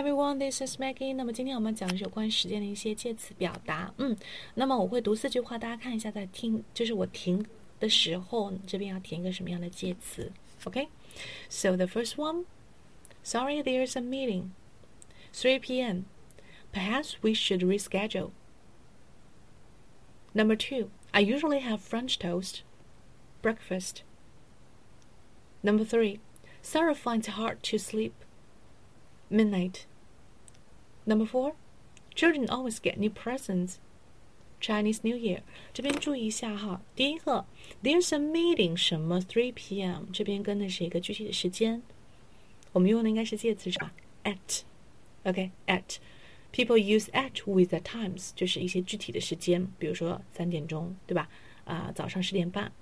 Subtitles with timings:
[0.00, 1.14] everyone, this is Maggie。
[1.14, 3.92] 那么今天我们讲的是有关时间的一些介词表达。
[3.98, 4.16] 嗯，
[4.54, 7.44] 那么我会读四句话，大家看一下，在听，就是我停
[7.78, 10.32] 的时候，这边要填一个什么样的介词？
[10.64, 12.44] OK？So the first one,
[13.22, 14.50] sorry, there's a meeting.
[15.32, 16.04] 3 p.m.
[16.72, 18.30] Perhaps we should reschedule.
[20.34, 22.62] Number two, I usually have French toast,
[23.42, 24.02] breakfast.
[25.62, 26.20] Number three,
[26.60, 28.12] Sarah finds it hard to sleep
[29.28, 29.86] midnight.
[31.04, 31.54] Number four,
[32.14, 33.74] children always get new presents.
[34.58, 35.42] Chinese New Year
[35.74, 37.44] 这边注意一下哈，第一个，
[37.82, 40.04] There's a meeting 什么 three p.m.
[40.12, 41.82] 这边跟的是一个具体的时间，
[42.72, 43.92] 我们用的应该是介词是吧？
[44.24, 51.28] At，OK，at。People use at with the times，就是一些具体的时间，比如说三点钟，对吧？
[51.66, 52.72] 啊，早上十点半，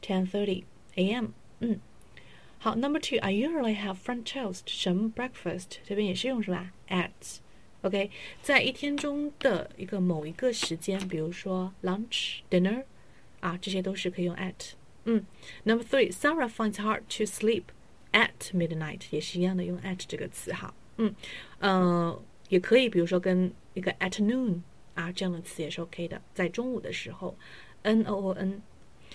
[0.00, 0.62] ten thirty
[0.94, 1.30] a.m.
[1.58, 1.80] 嗯。
[2.63, 8.11] 好，Number two，I usually have French toast 什么 breakfast，这边也是用是吧？at，OK，
[8.43, 12.83] 在一天中的一个某一个时间，比如说 lunch、dinner，
[13.39, 14.73] 啊，这些都是可以用 at。
[15.05, 15.25] 嗯
[15.63, 17.63] ，Number three，Sarah finds hard to sleep
[18.11, 20.71] at midnight，也是一样的用 at 这个词哈。
[20.97, 21.15] 嗯，
[21.57, 24.61] 呃，也可以，比如说跟一个 at noon
[24.93, 27.35] 啊这样的词也是 OK 的，在中午的时候
[27.81, 28.61] ，n o o n。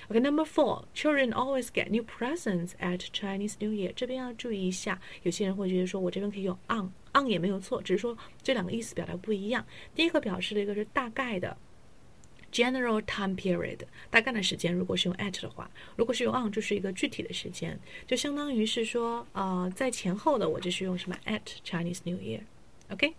[0.09, 3.93] OK，number four, children always get new presents at Chinese New Year。
[3.97, 9.67] 这边要注意一下，有些人会觉得说我这边可以用 on，on 也没有错，只是说这两个意思表达不一样。
[9.95, 11.57] 第一个表示的一个是大概的
[12.53, 17.77] general time period，大概的时间，如果是用 at 的话，如果是用 on 就是一个具体的时间，
[18.07, 22.43] 就相当于是说呃在前后的我就是用什么 at Chinese New Year。
[22.91, 23.13] OK。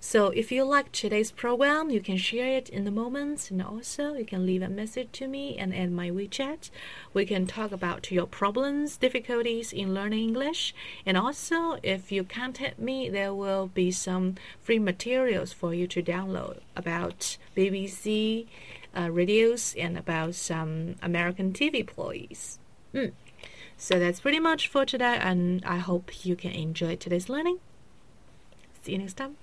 [0.00, 4.14] So if you like today's program, you can share it in the moments and also
[4.14, 6.70] you can leave a message to me and add my WeChat.
[7.12, 12.78] We can talk about your problems, difficulties in learning English, and also if you contact
[12.78, 18.46] me, there will be some free materials for you to download about BBC
[18.96, 22.58] uh, radios and about some American TV employees.
[22.94, 23.12] Mm.
[23.76, 27.58] So that's pretty much for today, and I hope you can enjoy today's learning.
[28.82, 29.36] See you next time.